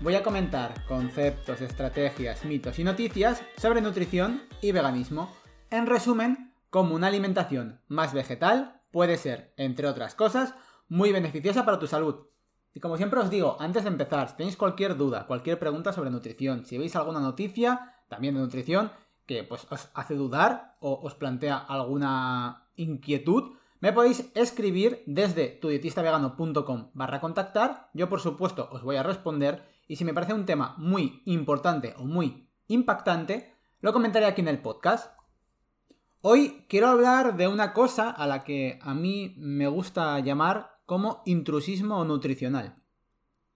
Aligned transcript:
voy 0.00 0.14
a 0.14 0.22
comentar 0.22 0.84
conceptos, 0.86 1.60
estrategias, 1.60 2.44
mitos 2.44 2.78
y 2.78 2.84
noticias 2.84 3.42
sobre 3.56 3.80
nutrición 3.80 4.42
y 4.60 4.72
veganismo. 4.72 5.32
En 5.70 5.86
resumen, 5.86 6.54
como 6.70 6.94
una 6.94 7.08
alimentación 7.08 7.80
más 7.88 8.12
vegetal 8.12 8.80
puede 8.92 9.16
ser, 9.16 9.52
entre 9.56 9.88
otras 9.88 10.14
cosas, 10.14 10.54
muy 10.88 11.10
beneficiosa 11.12 11.64
para 11.64 11.78
tu 11.78 11.86
salud. 11.86 12.26
Y 12.74 12.80
como 12.80 12.96
siempre 12.96 13.20
os 13.20 13.30
digo, 13.30 13.56
antes 13.58 13.82
de 13.82 13.88
empezar, 13.88 14.28
si 14.28 14.36
tenéis 14.36 14.56
cualquier 14.56 14.96
duda, 14.96 15.26
cualquier 15.26 15.58
pregunta 15.58 15.92
sobre 15.92 16.10
nutrición, 16.10 16.64
si 16.64 16.78
veis 16.78 16.94
alguna 16.94 17.20
noticia, 17.20 17.94
también 18.08 18.34
de 18.34 18.40
nutrición, 18.40 18.92
que 19.26 19.42
pues 19.42 19.66
os 19.70 19.88
hace 19.94 20.14
dudar 20.14 20.76
o 20.80 21.00
os 21.02 21.14
plantea 21.14 21.56
alguna 21.56 22.68
inquietud, 22.76 23.56
me 23.80 23.92
podéis 23.92 24.30
escribir 24.34 25.02
desde 25.06 25.48
tudietistavegano.com 25.48 26.90
barra 26.94 27.20
contactar. 27.20 27.90
Yo 27.94 28.08
por 28.08 28.20
supuesto 28.20 28.68
os 28.72 28.82
voy 28.82 28.96
a 28.96 29.02
responder 29.02 29.77
y 29.88 29.96
si 29.96 30.04
me 30.04 30.12
parece 30.12 30.34
un 30.34 30.44
tema 30.44 30.74
muy 30.76 31.22
importante 31.24 31.94
o 31.96 32.04
muy 32.04 32.46
impactante, 32.68 33.54
lo 33.80 33.94
comentaré 33.94 34.26
aquí 34.26 34.42
en 34.42 34.48
el 34.48 34.60
podcast. 34.60 35.10
Hoy 36.20 36.66
quiero 36.68 36.88
hablar 36.88 37.36
de 37.38 37.48
una 37.48 37.72
cosa 37.72 38.10
a 38.10 38.26
la 38.26 38.44
que 38.44 38.78
a 38.82 38.92
mí 38.92 39.34
me 39.38 39.66
gusta 39.66 40.20
llamar 40.20 40.78
como 40.84 41.22
intrusismo 41.24 42.04
nutricional. 42.04 42.76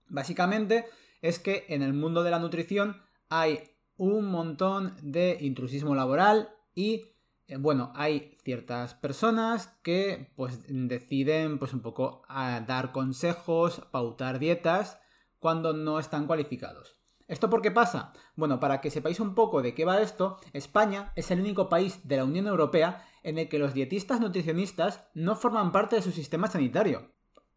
Básicamente 0.07 0.87
es 1.21 1.37
que 1.37 1.65
en 1.69 1.83
el 1.83 1.93
mundo 1.93 2.23
de 2.23 2.31
la 2.31 2.39
nutrición 2.39 3.01
hay 3.29 3.59
un 3.95 4.25
montón 4.25 4.95
de 5.03 5.37
intrusismo 5.39 5.93
laboral 5.93 6.49
y 6.73 7.05
eh, 7.47 7.57
bueno, 7.57 7.91
hay 7.95 8.37
ciertas 8.43 8.95
personas 8.95 9.67
que 9.83 10.31
pues 10.35 10.61
deciden 10.67 11.59
pues 11.59 11.73
un 11.73 11.81
poco 11.81 12.23
a 12.27 12.59
dar 12.61 12.91
consejos, 12.91 13.83
pautar 13.91 14.39
dietas 14.39 15.02
cuando 15.43 15.73
no 15.73 15.99
están 15.99 16.25
cualificados. 16.25 16.95
¿Esto 17.27 17.49
por 17.49 17.61
qué 17.61 17.69
pasa? 17.69 18.13
Bueno, 18.37 18.61
para 18.61 18.79
que 18.79 18.89
sepáis 18.89 19.19
un 19.19 19.35
poco 19.35 19.61
de 19.61 19.73
qué 19.75 19.83
va 19.83 19.99
esto, 19.99 20.37
España 20.53 21.11
es 21.17 21.31
el 21.31 21.41
único 21.41 21.67
país 21.67 22.07
de 22.07 22.15
la 22.15 22.23
Unión 22.23 22.47
Europea 22.47 23.05
en 23.23 23.37
el 23.37 23.49
que 23.49 23.59
los 23.59 23.73
dietistas 23.73 24.21
nutricionistas 24.21 25.09
no 25.13 25.35
forman 25.35 25.73
parte 25.73 25.97
de 25.97 26.01
su 26.01 26.11
sistema 26.11 26.47
sanitario. 26.47 27.11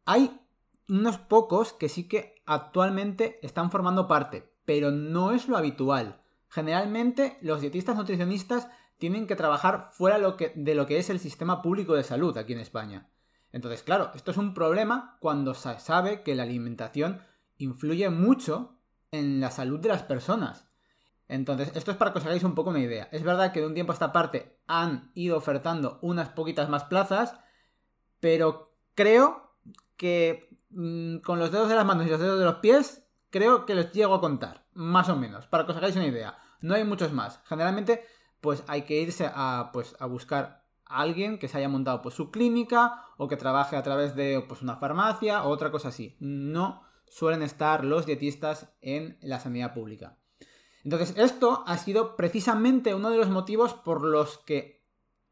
Hay 0.04 0.40
unos 0.88 1.18
pocos 1.18 1.72
que 1.74 1.88
sí 1.88 2.08
que 2.08 2.42
actualmente 2.44 3.38
están 3.46 3.70
formando 3.70 4.08
parte, 4.08 4.52
pero 4.64 4.90
no 4.90 5.30
es 5.30 5.46
lo 5.46 5.56
habitual. 5.56 6.20
Generalmente 6.48 7.38
los 7.40 7.60
dietistas 7.60 7.94
nutricionistas 7.94 8.68
tienen 8.98 9.28
que 9.28 9.36
trabajar 9.36 9.90
fuera 9.92 10.16
de 10.16 10.74
lo 10.74 10.86
que 10.86 10.98
es 10.98 11.08
el 11.08 11.20
sistema 11.20 11.62
público 11.62 11.94
de 11.94 12.02
salud 12.02 12.36
aquí 12.36 12.52
en 12.52 12.58
España. 12.58 13.10
Entonces, 13.52 13.84
claro, 13.84 14.10
esto 14.16 14.32
es 14.32 14.36
un 14.38 14.54
problema 14.54 15.18
cuando 15.20 15.54
se 15.54 15.78
sabe 15.78 16.24
que 16.24 16.34
la 16.34 16.42
alimentación 16.42 17.22
influye 17.58 18.08
mucho 18.10 18.78
en 19.10 19.40
la 19.40 19.50
salud 19.50 19.80
de 19.80 19.88
las 19.88 20.02
personas. 20.02 20.68
Entonces, 21.28 21.72
esto 21.74 21.90
es 21.90 21.96
para 21.96 22.12
que 22.12 22.18
os 22.18 22.24
hagáis 22.24 22.44
un 22.44 22.54
poco 22.54 22.70
una 22.70 22.80
idea. 22.80 23.08
Es 23.10 23.22
verdad 23.22 23.52
que 23.52 23.60
de 23.60 23.66
un 23.66 23.74
tiempo 23.74 23.92
a 23.92 23.94
esta 23.94 24.12
parte 24.12 24.60
han 24.66 25.10
ido 25.14 25.36
ofertando 25.36 25.98
unas 26.02 26.28
poquitas 26.28 26.68
más 26.68 26.84
plazas, 26.84 27.38
pero 28.20 28.72
creo 28.94 29.54
que 29.96 30.48
mm, 30.70 31.18
con 31.18 31.38
los 31.38 31.50
dedos 31.50 31.68
de 31.68 31.74
las 31.74 31.86
manos 31.86 32.06
y 32.06 32.10
los 32.10 32.20
dedos 32.20 32.38
de 32.38 32.44
los 32.44 32.56
pies 32.56 33.08
creo 33.30 33.66
que 33.66 33.74
los 33.74 33.92
llego 33.92 34.14
a 34.14 34.20
contar, 34.20 34.66
más 34.72 35.08
o 35.08 35.16
menos, 35.16 35.46
para 35.46 35.64
que 35.64 35.72
os 35.72 35.78
hagáis 35.78 35.96
una 35.96 36.06
idea. 36.06 36.38
No 36.60 36.74
hay 36.74 36.84
muchos 36.84 37.12
más. 37.12 37.40
Generalmente, 37.44 38.04
pues 38.40 38.62
hay 38.68 38.82
que 38.82 39.00
irse 39.00 39.30
a, 39.32 39.70
pues, 39.72 39.96
a 39.98 40.06
buscar 40.06 40.64
a 40.86 41.00
alguien 41.00 41.38
que 41.38 41.48
se 41.48 41.58
haya 41.58 41.68
montado 41.68 42.02
pues, 42.02 42.14
su 42.14 42.30
clínica 42.30 43.02
o 43.16 43.26
que 43.26 43.36
trabaje 43.36 43.76
a 43.76 43.82
través 43.82 44.14
de 44.14 44.44
pues, 44.46 44.62
una 44.62 44.76
farmacia 44.76 45.42
o 45.42 45.48
otra 45.48 45.72
cosa 45.72 45.88
así. 45.88 46.16
No 46.20 46.85
suelen 47.08 47.42
estar 47.42 47.84
los 47.84 48.06
dietistas 48.06 48.72
en 48.80 49.18
la 49.20 49.40
sanidad 49.40 49.74
pública. 49.74 50.18
Entonces, 50.84 51.14
esto 51.16 51.64
ha 51.66 51.78
sido 51.78 52.16
precisamente 52.16 52.94
uno 52.94 53.10
de 53.10 53.18
los 53.18 53.28
motivos 53.28 53.74
por 53.74 54.04
los 54.04 54.38
que 54.38 54.86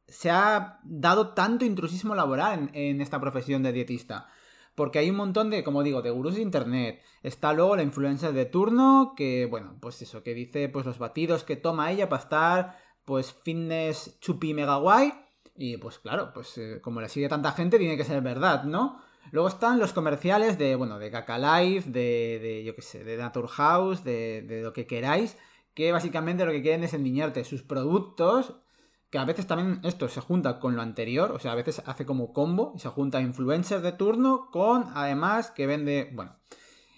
se 0.09 0.31
ha 0.31 0.81
dado 0.85 1.29
tanto 1.29 1.65
intrusismo 1.65 2.15
laboral 2.15 2.71
en 2.73 3.01
esta 3.01 3.21
profesión 3.21 3.63
de 3.63 3.73
dietista. 3.73 4.29
Porque 4.75 4.99
hay 4.99 5.11
un 5.11 5.17
montón 5.17 5.51
de, 5.51 5.63
como 5.63 5.85
digo, 5.85 6.03
de 6.03 6.11
gurús 6.11 6.35
de 6.35 6.43
internet. 6.43 7.01
Está 7.23 7.53
luego 7.53 7.77
la 7.77 7.85
influencia 7.85 8.33
de 8.33 8.45
turno, 8.45 9.15
que, 9.17 9.47
bueno, 9.47 9.77
pues 9.81 10.03
eso, 10.03 10.25
que 10.25 10.35
dice 10.35 10.69
pues 10.69 10.85
los 10.85 10.99
batidos 10.99 11.45
que 11.45 11.55
toma 11.55 11.93
ella 11.93 12.09
para 12.09 12.23
estar, 12.23 12.79
pues, 13.05 13.33
fitness 13.33 14.19
chupi 14.21 14.55
mega 14.55 14.77
guay. 14.77 15.13
Y 15.57 15.77
pues 15.77 16.01
claro, 16.01 16.33
pues 16.35 16.59
eh, 16.59 16.81
como 16.83 17.01
le 17.01 17.09
sigue 17.09 17.29
tanta 17.29 17.53
gente, 17.53 17.79
tiene 17.79 17.97
que 17.97 18.05
ser 18.05 18.21
verdad, 18.23 18.65
¿no? 18.65 19.01
Luego 19.31 19.49
están 19.49 19.79
los 19.79 19.93
comerciales 19.93 20.59
de, 20.59 20.77
bueno, 20.77 20.99
de 20.99 21.11
Kaka 21.11 21.39
Life, 21.39 21.91
de, 21.91 22.39
de 22.41 22.65
yo 22.65 22.75
qué 22.75 22.83
sé, 22.83 23.05
de 23.05 23.17
Naturhaus, 23.17 24.05
de, 24.05 24.43
de 24.43 24.63
lo 24.63 24.73
que 24.73 24.87
queráis, 24.87 25.37
que 25.75 25.93
básicamente 25.93 26.45
lo 26.45 26.53
que 26.53 26.63
quieren 26.63 26.85
es 26.85 26.95
endiñarte 26.95 27.45
sus 27.45 27.63
productos 27.63 28.55
que 29.15 29.19
a 29.19 29.25
veces 29.25 29.47
también 29.47 29.79
esto 29.85 30.09
se 30.09 30.21
junta 30.21 30.59
con 30.59 30.75
lo 30.75 30.83
anterior, 30.83 31.31
o 31.31 31.39
sea, 31.39 31.53
a 31.53 31.55
veces 31.55 31.81
hace 31.87 32.05
como 32.05 32.33
combo 32.33 32.73
y 32.75 32.81
se 32.81 32.89
junta 32.89 33.21
influencers 33.21 33.81
de 33.81 33.93
turno 33.93 34.49
con 34.51 34.87
además 34.93 35.53
que 35.53 35.69
vende, 35.69 36.11
bueno. 36.13 36.35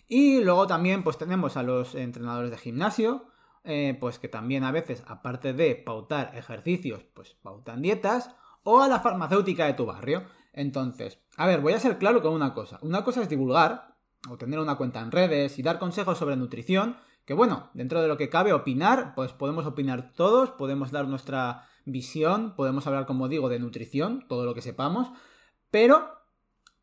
Y 0.08 0.40
luego 0.40 0.66
también 0.66 1.04
pues 1.04 1.18
tenemos 1.18 1.58
a 1.58 1.62
los 1.62 1.94
entrenadores 1.94 2.50
de 2.50 2.56
gimnasio, 2.56 3.26
eh, 3.64 3.98
pues 4.00 4.18
que 4.18 4.28
también 4.28 4.64
a 4.64 4.72
veces, 4.72 5.02
aparte 5.06 5.52
de 5.52 5.74
pautar 5.74 6.34
ejercicios, 6.34 7.04
pues 7.12 7.34
pautan 7.42 7.82
dietas, 7.82 8.34
o 8.62 8.80
a 8.80 8.88
la 8.88 9.00
farmacéutica 9.00 9.66
de 9.66 9.74
tu 9.74 9.84
barrio. 9.84 10.24
Entonces, 10.56 11.20
a 11.36 11.46
ver, 11.46 11.60
voy 11.60 11.74
a 11.74 11.80
ser 11.80 11.98
claro 11.98 12.22
con 12.22 12.32
una 12.32 12.54
cosa. 12.54 12.80
Una 12.82 13.04
cosa 13.04 13.22
es 13.22 13.28
divulgar, 13.28 13.94
o 14.28 14.36
tener 14.36 14.58
una 14.58 14.76
cuenta 14.76 15.00
en 15.00 15.12
redes 15.12 15.58
y 15.58 15.62
dar 15.62 15.78
consejos 15.78 16.18
sobre 16.18 16.34
nutrición, 16.34 16.96
que 17.24 17.34
bueno, 17.34 17.70
dentro 17.74 18.02
de 18.02 18.08
lo 18.08 18.16
que 18.16 18.30
cabe 18.30 18.52
opinar, 18.52 19.14
pues 19.14 19.32
podemos 19.32 19.66
opinar 19.66 20.12
todos, 20.14 20.50
podemos 20.50 20.90
dar 20.90 21.06
nuestra 21.06 21.68
visión, 21.84 22.54
podemos 22.56 22.86
hablar, 22.86 23.06
como 23.06 23.28
digo, 23.28 23.48
de 23.48 23.58
nutrición, 23.58 24.24
todo 24.28 24.44
lo 24.44 24.54
que 24.54 24.62
sepamos, 24.62 25.08
pero 25.70 26.08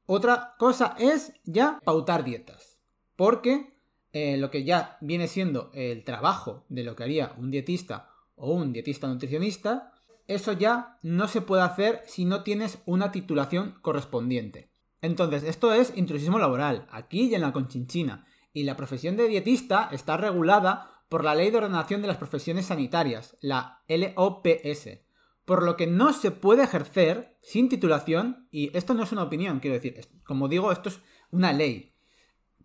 otra 0.06 0.56
cosa 0.60 0.96
es 1.00 1.34
ya 1.44 1.80
pautar 1.84 2.24
dietas, 2.24 2.78
porque 3.16 3.74
eh, 4.12 4.38
lo 4.38 4.52
que 4.52 4.64
ya 4.64 4.98
viene 5.02 5.28
siendo 5.28 5.72
el 5.74 6.04
trabajo 6.04 6.66
de 6.70 6.84
lo 6.84 6.96
que 6.96 7.04
haría 7.04 7.34
un 7.38 7.52
dietista 7.52 8.10
o 8.36 8.54
un 8.54 8.72
dietista 8.72 9.08
nutricionista, 9.08 9.94
eso 10.28 10.54
ya 10.54 10.98
no 11.02 11.28
se 11.28 11.42
puede 11.42 11.64
hacer 11.64 12.02
si 12.06 12.26
no 12.26 12.44
tienes 12.44 12.80
una 12.86 13.12
titulación 13.12 13.78
correspondiente. 13.82 14.72
Entonces, 15.02 15.44
esto 15.44 15.74
es 15.74 15.94
intrusismo 15.98 16.40
laboral, 16.40 16.88
aquí 16.90 17.24
y 17.24 17.36
en 17.36 17.42
la 17.42 17.52
Conchinchina, 17.52 18.26
y 18.54 18.64
la 18.64 18.78
profesión 18.78 19.18
de 19.18 19.28
dietista 19.28 19.90
está 19.92 20.16
regulada 20.16 20.92
por 21.10 21.24
la 21.24 21.36
Ley 21.36 21.52
de 21.52 21.58
Ordenación 21.58 22.02
de 22.02 22.08
las 22.08 22.18
Profesiones 22.18 22.68
Sanitarias, 22.68 23.38
la 23.42 23.84
LOPS, 23.88 25.00
por 25.46 25.64
lo 25.64 25.76
que 25.76 25.88
no 25.88 26.14
se 26.14 26.32
puede 26.32 26.64
ejercer 26.64 27.38
sin 27.42 27.68
titulación, 27.68 28.48
y 28.50 28.76
esto 28.78 28.94
no 28.94 29.04
es 29.04 29.12
una 29.12 29.24
opinión, 29.24 29.60
quiero 29.60 29.76
decir, 29.76 30.00
como 30.24 30.48
digo, 30.48 30.72
esto 30.72 30.90
es 30.90 31.00
una 31.32 31.52
ley. 31.52 31.94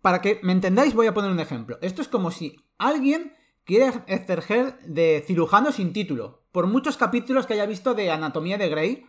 Para 0.01 0.21
que 0.21 0.39
me 0.43 0.53
entendáis 0.53 0.93
voy 0.93 1.07
a 1.07 1.13
poner 1.13 1.31
un 1.31 1.41
ejemplo. 1.41 1.77
Esto 1.81 2.01
es 2.01 2.07
como 2.07 2.31
si 2.31 2.55
alguien 2.77 3.33
quiere 3.65 3.91
ejercer 4.07 4.79
de 4.85 5.23
cirujano 5.27 5.71
sin 5.71 5.91
título, 5.91 6.38
por 6.51 6.67
muchos 6.67 6.97
capítulos 6.97 7.45
que 7.45 7.53
haya 7.53 7.65
visto 7.65 7.93
de 7.93 8.11
Anatomía 8.11 8.57
de 8.57 8.69
Grey, 8.69 9.05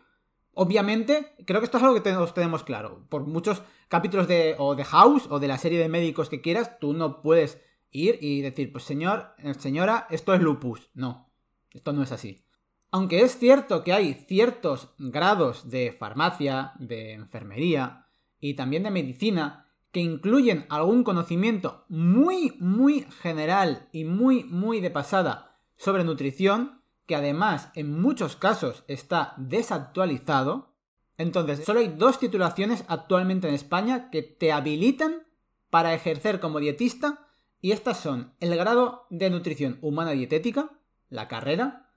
Obviamente, 0.52 1.32
creo 1.46 1.60
que 1.60 1.66
esto 1.66 1.78
es 1.78 1.82
algo 1.84 1.94
que 1.94 2.00
todos 2.00 2.34
tenemos 2.34 2.64
claro. 2.64 3.06
Por 3.08 3.26
muchos 3.26 3.62
capítulos 3.88 4.26
de, 4.26 4.56
o 4.58 4.74
de 4.74 4.84
House 4.84 5.26
o 5.30 5.38
de 5.38 5.48
la 5.48 5.58
serie 5.58 5.78
de 5.78 5.88
médicos 5.88 6.28
que 6.28 6.40
quieras, 6.40 6.78
tú 6.80 6.92
no 6.92 7.22
puedes 7.22 7.60
ir 7.90 8.18
y 8.20 8.42
decir, 8.42 8.72
pues 8.72 8.84
señor, 8.84 9.34
eh, 9.38 9.54
señora, 9.54 10.06
esto 10.10 10.34
es 10.34 10.40
lupus. 10.40 10.90
No, 10.94 11.30
esto 11.70 11.92
no 11.92 12.02
es 12.02 12.12
así. 12.12 12.44
Aunque 12.90 13.22
es 13.22 13.38
cierto 13.38 13.84
que 13.84 13.92
hay 13.92 14.14
ciertos 14.14 14.90
grados 14.98 15.70
de 15.70 15.92
farmacia, 15.92 16.72
de 16.78 17.12
enfermería 17.12 18.06
y 18.40 18.54
también 18.54 18.82
de 18.82 18.90
medicina 18.90 19.68
que 19.92 20.00
incluyen 20.00 20.66
algún 20.68 21.04
conocimiento 21.04 21.84
muy, 21.88 22.56
muy 22.58 23.06
general 23.22 23.88
y 23.92 24.04
muy, 24.04 24.44
muy 24.44 24.80
de 24.80 24.90
pasada 24.90 25.56
sobre 25.76 26.04
nutrición, 26.04 26.79
que 27.10 27.16
además 27.16 27.70
en 27.74 28.00
muchos 28.00 28.36
casos 28.36 28.84
está 28.86 29.34
desactualizado, 29.36 30.76
entonces 31.18 31.64
solo 31.64 31.80
hay 31.80 31.88
dos 31.88 32.20
titulaciones 32.20 32.84
actualmente 32.86 33.48
en 33.48 33.54
España 33.54 34.10
que 34.10 34.22
te 34.22 34.52
habilitan 34.52 35.26
para 35.70 35.92
ejercer 35.92 36.38
como 36.38 36.60
dietista 36.60 37.26
y 37.60 37.72
estas 37.72 37.98
son 37.98 38.32
el 38.38 38.56
grado 38.56 39.08
de 39.10 39.28
nutrición 39.28 39.78
humana 39.80 40.12
dietética, 40.12 40.70
la 41.08 41.26
carrera, 41.26 41.90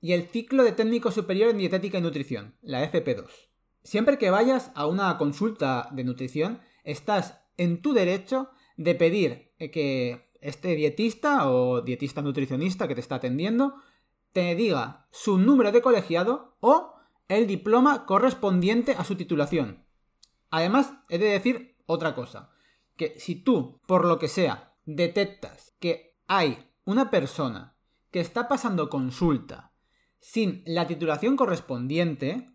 y 0.00 0.10
el 0.10 0.26
ciclo 0.26 0.64
de 0.64 0.72
técnico 0.72 1.12
superior 1.12 1.50
en 1.50 1.58
dietética 1.58 1.98
y 1.98 2.02
nutrición, 2.02 2.56
la 2.60 2.82
FP2. 2.90 3.28
Siempre 3.84 4.18
que 4.18 4.30
vayas 4.30 4.72
a 4.74 4.88
una 4.88 5.16
consulta 5.18 5.88
de 5.92 6.02
nutrición, 6.02 6.58
estás 6.82 7.38
en 7.58 7.80
tu 7.80 7.92
derecho 7.92 8.50
de 8.76 8.96
pedir 8.96 9.52
que 9.70 10.32
este 10.40 10.74
dietista 10.74 11.48
o 11.48 11.80
dietista 11.80 12.22
nutricionista 12.22 12.88
que 12.88 12.96
te 12.96 13.00
está 13.00 13.14
atendiendo 13.14 13.76
te 14.32 14.54
diga 14.54 15.06
su 15.10 15.38
número 15.38 15.72
de 15.72 15.82
colegiado 15.82 16.56
o 16.60 16.94
el 17.28 17.46
diploma 17.46 18.06
correspondiente 18.06 18.92
a 18.92 19.04
su 19.04 19.16
titulación. 19.16 19.84
Además, 20.50 20.94
he 21.08 21.18
de 21.18 21.26
decir 21.26 21.76
otra 21.86 22.14
cosa, 22.14 22.50
que 22.96 23.18
si 23.18 23.36
tú, 23.36 23.80
por 23.86 24.04
lo 24.04 24.18
que 24.18 24.28
sea, 24.28 24.74
detectas 24.84 25.74
que 25.78 26.18
hay 26.26 26.70
una 26.84 27.10
persona 27.10 27.76
que 28.10 28.20
está 28.20 28.48
pasando 28.48 28.88
consulta 28.88 29.72
sin 30.20 30.62
la 30.66 30.86
titulación 30.86 31.36
correspondiente, 31.36 32.50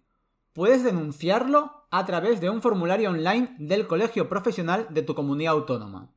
puedes 0.54 0.84
denunciarlo 0.84 1.88
a 1.92 2.06
través 2.06 2.42
de 2.42 2.50
un 2.50 2.62
formulario 2.62 3.12
online 3.12 3.56
del 3.60 3.88
colegio 3.88 4.28
profesional 4.28 4.88
de 4.90 5.04
tu 5.04 5.16
comunidad 5.16 5.54
autónoma. 5.54 6.14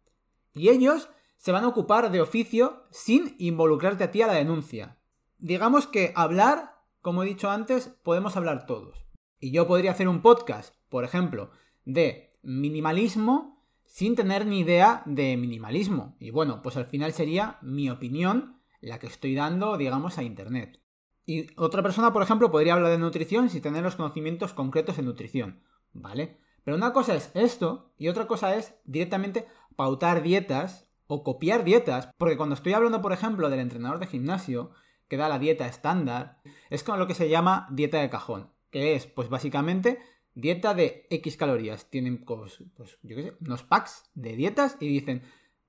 Y 0.55 0.71
ellos 0.71 1.09
se 1.37 1.53
van 1.53 1.65
a 1.65 1.69
ocupar 1.69 2.11
de 2.11 2.21
oficio 2.21 2.85
sin 2.91 3.37
involucrarte 3.39 4.05
a 4.05 4.11
ti 4.11 4.23
a 4.23 4.27
la 4.27 4.33
denuncia. 4.33 4.96
Digamos 5.39 5.87
que 5.87 6.13
hablar, 6.17 6.77
como 7.03 7.23
he 7.23 7.27
dicho 7.27 7.51
antes, 7.51 7.89
podemos 8.03 8.37
hablar 8.37 8.67
todos. 8.67 9.07
Y 9.39 9.51
yo 9.51 9.67
podría 9.67 9.91
hacer 9.91 10.09
un 10.09 10.23
podcast, 10.23 10.75
por 10.89 11.05
ejemplo, 11.05 11.51
de 11.85 12.39
minimalismo 12.43 13.63
sin 13.85 14.17
tener 14.17 14.47
ni 14.47 14.61
idea 14.61 15.03
de 15.05 15.37
minimalismo. 15.37 16.17
Y 16.19 16.31
bueno, 16.31 16.63
pues 16.63 16.77
al 16.77 16.87
final 16.87 17.13
sería 17.13 17.59
mi 17.63 17.91
opinión 17.91 18.61
la 18.81 18.99
que 18.99 19.07
estoy 19.07 19.35
dando, 19.35 19.77
digamos, 19.77 20.19
a 20.19 20.23
Internet. 20.23 20.81
Y 21.27 21.49
otra 21.57 21.83
persona, 21.83 22.13
por 22.13 22.23
ejemplo, 22.23 22.51
podría 22.51 22.75
hablar 22.75 22.93
de 22.93 22.99
nutrición 22.99 23.51
sin 23.51 23.63
tener 23.63 23.83
los 23.83 23.97
conocimientos 23.97 24.55
concretos 24.55 24.99
en 24.99 25.07
nutrición, 25.07 25.63
¿vale? 25.93 26.39
Pero 26.65 26.77
una 26.77 26.93
cosa 26.93 27.15
es 27.15 27.31
esto 27.35 27.93
y 27.99 28.09
otra 28.09 28.27
cosa 28.27 28.55
es 28.57 28.75
directamente 28.85 29.47
pautar 29.77 30.23
dietas 30.23 30.89
o 31.09 31.23
copiar 31.23 31.65
dietas, 31.65 32.09
porque 32.17 32.37
cuando 32.37 32.55
estoy 32.55 32.73
hablando, 32.73 33.03
por 33.03 33.13
ejemplo, 33.13 33.51
del 33.51 33.61
entrenador 33.61 33.99
de 33.99 34.07
gimnasio 34.07 34.71
que 35.09 35.17
da 35.17 35.29
la 35.29 35.39
dieta 35.39 35.67
estándar, 35.67 36.41
es 36.71 36.83
como 36.83 36.99
lo 36.99 37.07
que 37.07 37.15
se 37.15 37.29
llama 37.29 37.69
dieta 37.71 38.01
de 38.01 38.11
cajón, 38.11 38.51
que 38.71 38.95
es, 38.95 39.07
pues 39.07 39.29
básicamente, 39.29 40.01
dieta 40.35 40.75
de 40.75 41.07
X 41.11 41.37
calorías. 41.37 41.91
Tienen, 41.91 42.25
pues, 42.25 42.63
pues 42.77 42.99
yo 43.03 43.17
qué 43.17 43.23
sé, 43.23 43.33
unos 43.41 43.63
packs 43.63 44.11
de 44.15 44.37
dietas 44.37 44.77
y 44.81 44.89
dicen 44.89 45.23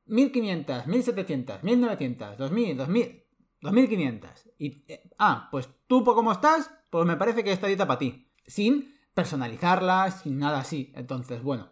1500, 0.06 0.88
1700, 0.88 1.64
1900, 1.64 2.38
2000, 2.38 2.78
2000, 2.78 3.24
2500. 3.62 4.50
Y, 4.58 4.84
eh, 4.88 5.10
ah, 5.18 5.48
pues 5.52 5.70
tú, 5.88 6.04
¿cómo 6.04 6.32
estás? 6.32 6.72
Pues 6.90 7.06
me 7.06 7.18
parece 7.18 7.44
que 7.44 7.52
esta 7.52 7.68
dieta 7.68 7.88
para 7.88 8.00
ti. 8.00 8.30
Sin 8.46 8.96
personalizarla, 9.14 10.12
sin 10.12 10.38
nada 10.38 10.60
así. 10.60 10.92
Entonces, 10.96 11.42
bueno. 11.42 11.72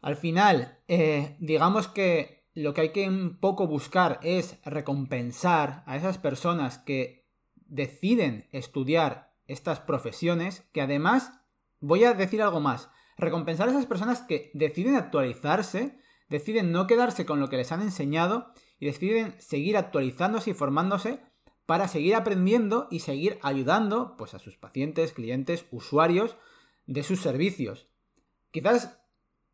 Al 0.00 0.16
final, 0.16 0.80
eh, 0.88 1.36
digamos 1.38 1.86
que 1.86 2.41
lo 2.54 2.74
que 2.74 2.82
hay 2.82 2.88
que 2.90 3.08
un 3.08 3.38
poco 3.38 3.66
buscar 3.66 4.20
es 4.22 4.58
recompensar 4.64 5.82
a 5.86 5.96
esas 5.96 6.18
personas 6.18 6.78
que 6.78 7.26
deciden 7.54 8.48
estudiar 8.52 9.32
estas 9.46 9.80
profesiones, 9.80 10.68
que 10.72 10.82
además, 10.82 11.32
voy 11.80 12.04
a 12.04 12.14
decir 12.14 12.42
algo 12.42 12.60
más, 12.60 12.90
recompensar 13.16 13.68
a 13.68 13.72
esas 13.72 13.86
personas 13.86 14.20
que 14.20 14.50
deciden 14.54 14.96
actualizarse, 14.96 15.98
deciden 16.28 16.72
no 16.72 16.86
quedarse 16.86 17.26
con 17.26 17.40
lo 17.40 17.48
que 17.48 17.56
les 17.56 17.72
han 17.72 17.82
enseñado 17.82 18.52
y 18.78 18.86
deciden 18.86 19.34
seguir 19.40 19.76
actualizándose 19.76 20.50
y 20.50 20.54
formándose 20.54 21.20
para 21.66 21.88
seguir 21.88 22.14
aprendiendo 22.14 22.88
y 22.90 23.00
seguir 23.00 23.38
ayudando 23.42 24.16
pues, 24.16 24.34
a 24.34 24.38
sus 24.38 24.56
pacientes, 24.56 25.12
clientes, 25.12 25.66
usuarios 25.70 26.36
de 26.86 27.02
sus 27.02 27.20
servicios. 27.20 27.88
Quizás 28.50 29.01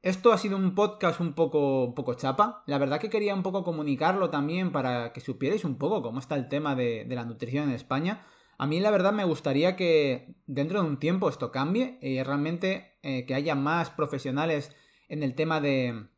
esto 0.03 0.33
ha 0.33 0.39
sido 0.39 0.57
un 0.57 0.75
podcast 0.75 1.21
un 1.21 1.35
poco, 1.35 1.95
poco 1.95 2.15
chapa. 2.15 2.63
La 2.67 2.79
verdad 2.79 3.01
que 3.01 3.11
quería 3.11 3.35
un 3.35 3.43
poco 3.43 3.65
comunicarlo 3.65 4.31
también 4.31 4.73
para 4.73 5.13
que 5.13 5.21
supierais 5.21 5.65
un 5.65 5.77
poco 5.79 6.03
cómo 6.03 6.21
está 6.21 6.35
el 6.37 6.49
tema 6.49 6.75
de, 6.75 7.07
la 7.09 7.25
nutrición 7.25 7.69
en 7.69 7.75
España. 7.75 8.27
A 8.59 8.67
mí 8.67 8.81
la 8.81 8.91
verdad 8.91 9.13
me 9.13 9.25
gustaría 9.25 9.77
que 9.77 10.35
dentro 10.47 10.83
de 10.83 10.89
un 10.89 10.99
tiempo 10.99 11.29
esto 11.29 11.53
cambie 11.53 11.99
y 12.03 12.23
realmente 12.23 12.99
eh, 13.03 13.25
que 13.27 13.35
haya 13.35 13.55
más 13.55 13.91
profesionales 13.91 14.75
en 15.09 15.23
el 15.23 15.35
tema 15.35 15.61
de, 15.61 16.09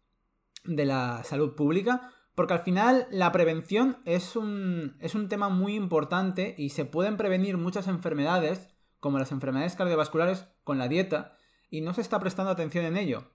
de 0.65 0.85
la 0.85 1.23
salud 1.25 1.55
pública 1.55 2.13
porque 2.41 2.55
al 2.55 2.61
final 2.61 3.07
la 3.11 3.33
prevención 3.33 3.99
es 4.07 4.35
un, 4.35 4.97
es 5.01 5.15
un 5.15 5.29
tema 5.29 5.51
muy 5.51 5.75
importante 5.75 6.55
y 6.57 6.71
se 6.71 6.87
pueden 6.87 7.19
prevenir 7.19 7.59
muchas 7.59 7.87
enfermedades, 7.87 8.71
como 8.99 9.19
las 9.19 9.31
enfermedades 9.31 9.77
cardiovasculares, 9.77 10.47
con 10.65 10.79
la 10.79 10.89
dieta, 10.89 11.37
y 11.69 11.83
no 11.83 11.93
se 11.93 12.01
está 12.01 12.19
prestando 12.19 12.51
atención 12.51 12.87
en 12.87 12.97
ello. 12.97 13.31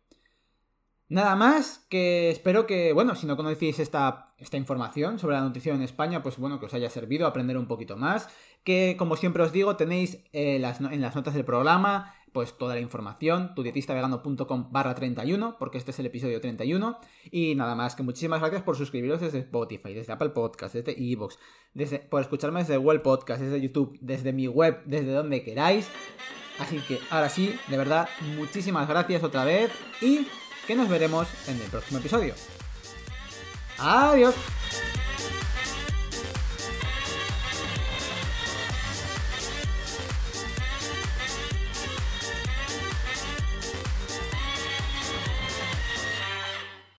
Nada 1.08 1.36
más 1.36 1.86
que 1.90 2.32
espero 2.32 2.66
que, 2.66 2.92
bueno, 2.94 3.16
si 3.16 3.28
no 3.28 3.38
conocéis 3.38 3.80
esta, 3.80 4.34
esta 4.40 4.58
información 4.58 5.20
sobre 5.20 5.36
la 5.36 5.42
nutrición 5.42 5.78
en 5.78 5.84
España, 5.84 6.24
pues 6.24 6.38
bueno, 6.38 6.60
que 6.60 6.66
os 6.66 6.74
haya 6.74 6.90
servido 6.90 7.28
aprender 7.28 7.58
un 7.58 7.68
poquito 7.68 7.96
más. 7.96 8.28
Que, 8.64 8.96
como 8.98 9.16
siempre 9.16 9.44
os 9.44 9.52
digo, 9.52 9.76
tenéis 9.76 10.24
eh, 10.34 10.58
las, 10.60 10.82
en 10.82 11.02
las 11.02 11.16
notas 11.16 11.36
del 11.36 11.46
programa 11.46 12.16
pues 12.36 12.58
toda 12.58 12.76
la 12.76 12.82
información, 12.82 13.56
tudietistavegano.com 13.56 14.68
barra 14.70 14.94
31, 14.94 15.56
porque 15.58 15.78
este 15.78 15.92
es 15.92 16.00
el 16.00 16.08
episodio 16.08 16.42
31. 16.42 17.00
Y 17.32 17.56
nada 17.56 17.76
más, 17.76 17.96
que 17.96 18.04
muchísimas 18.04 18.42
gracias 18.42 18.62
por 18.62 18.76
suscribiros 18.76 19.22
desde 19.22 19.40
Spotify, 19.40 19.94
desde 19.94 20.12
Apple 20.12 20.32
Podcast, 20.32 20.76
desde 20.76 21.02
Evox, 21.02 21.40
desde, 21.74 22.00
por 22.00 22.22
escucharme 22.22 22.60
desde 22.60 22.76
Google 22.76 23.00
Podcast, 23.00 23.42
desde 23.42 23.62
YouTube, 23.62 23.98
desde 24.02 24.34
mi 24.34 24.50
web, 24.50 24.82
desde 24.86 25.14
donde 25.14 25.46
queráis. 25.46 25.88
Así 26.60 26.80
que 26.80 27.00
ahora 27.10 27.30
sí, 27.30 27.56
de 27.70 27.78
verdad, 27.78 28.10
muchísimas 28.36 28.86
gracias 28.90 29.24
otra 29.24 29.46
vez 29.46 29.72
y 30.02 30.28
que 30.66 30.76
nos 30.76 30.90
veremos 30.90 31.28
en 31.48 31.62
el 31.62 31.68
próximo 31.68 32.00
episodio. 32.00 32.36
Adiós. 33.78 34.36